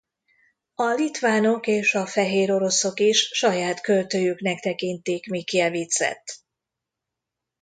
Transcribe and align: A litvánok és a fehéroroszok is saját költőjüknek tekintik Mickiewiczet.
A 0.75 0.83
litvánok 0.83 1.67
és 1.67 1.93
a 1.93 2.05
fehéroroszok 2.05 2.99
is 2.99 3.19
saját 3.21 3.81
költőjüknek 3.81 4.59
tekintik 4.59 5.29
Mickiewiczet. 5.29 6.37